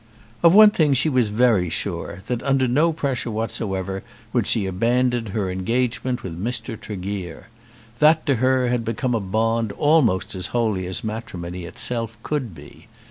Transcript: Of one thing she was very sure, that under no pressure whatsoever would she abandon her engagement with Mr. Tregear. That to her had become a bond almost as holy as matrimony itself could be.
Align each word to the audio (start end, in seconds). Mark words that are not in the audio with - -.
Of 0.41 0.55
one 0.55 0.71
thing 0.71 0.95
she 0.95 1.09
was 1.09 1.29
very 1.29 1.69
sure, 1.69 2.23
that 2.25 2.41
under 2.41 2.67
no 2.67 2.91
pressure 2.91 3.29
whatsoever 3.29 4.01
would 4.33 4.47
she 4.47 4.65
abandon 4.65 5.27
her 5.27 5.51
engagement 5.51 6.23
with 6.23 6.43
Mr. 6.43 6.75
Tregear. 6.75 7.49
That 7.99 8.25
to 8.25 8.37
her 8.37 8.69
had 8.69 8.83
become 8.83 9.13
a 9.13 9.19
bond 9.19 9.71
almost 9.73 10.33
as 10.33 10.47
holy 10.57 10.87
as 10.87 11.03
matrimony 11.03 11.65
itself 11.65 12.17
could 12.23 12.55
be. 12.55 12.87